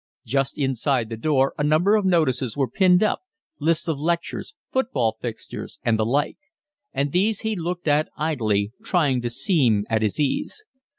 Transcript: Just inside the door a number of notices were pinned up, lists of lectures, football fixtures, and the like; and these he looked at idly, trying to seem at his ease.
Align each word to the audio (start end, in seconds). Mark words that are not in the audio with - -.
Just 0.25 0.57
inside 0.57 1.09
the 1.09 1.15
door 1.15 1.53
a 1.59 1.63
number 1.63 1.95
of 1.95 2.05
notices 2.05 2.57
were 2.57 2.67
pinned 2.67 3.03
up, 3.03 3.21
lists 3.59 3.87
of 3.87 3.99
lectures, 3.99 4.55
football 4.71 5.15
fixtures, 5.21 5.77
and 5.83 5.99
the 5.99 6.05
like; 6.07 6.39
and 6.91 7.11
these 7.11 7.41
he 7.41 7.55
looked 7.55 7.87
at 7.87 8.09
idly, 8.17 8.71
trying 8.83 9.21
to 9.21 9.29
seem 9.29 9.85
at 9.91 10.01
his 10.01 10.19
ease. 10.19 10.65